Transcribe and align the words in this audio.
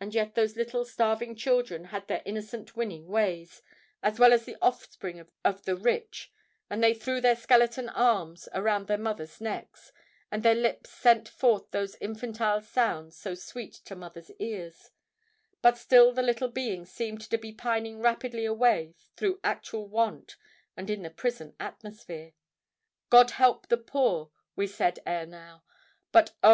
And 0.00 0.12
yet 0.12 0.34
those 0.34 0.56
little, 0.56 0.84
starving 0.84 1.36
children 1.36 1.84
had 1.84 2.08
their 2.08 2.22
innocent 2.24 2.74
winning 2.74 3.06
ways, 3.06 3.62
as 4.02 4.18
well 4.18 4.32
as 4.32 4.44
the 4.44 4.56
offspring 4.60 5.24
of 5.44 5.62
the 5.62 5.76
rich; 5.76 6.32
and 6.68 6.82
they 6.82 6.92
threw 6.92 7.20
their 7.20 7.36
skeleton 7.36 7.88
arms 7.90 8.48
around 8.52 8.88
their 8.88 8.98
mother's 8.98 9.40
necks—and 9.40 10.42
their 10.42 10.56
lips 10.56 10.90
sent 10.90 11.28
forth 11.28 11.70
those 11.70 11.94
infantile 12.00 12.62
sounds 12.62 13.16
so 13.16 13.36
sweet 13.36 13.74
to 13.84 13.94
mothers' 13.94 14.32
ears;—but 14.40 15.78
still 15.78 16.12
the 16.12 16.20
little 16.20 16.48
beings 16.50 16.90
seemed 16.90 17.20
to 17.30 17.38
be 17.38 17.52
pining 17.52 18.00
rapidly 18.00 18.44
away 18.44 18.96
through 19.16 19.38
actual 19.44 19.86
want 19.86 20.36
and 20.76 20.90
in 20.90 21.02
the 21.02 21.10
prison 21.10 21.54
atmosphere! 21.60 22.32
"God 23.08 23.30
help 23.30 23.68
the 23.68 23.76
poor," 23.78 24.32
we 24.56 24.66
said 24.66 24.98
ere 25.06 25.26
now: 25.26 25.62
but, 26.10 26.32
Oh! 26.42 26.52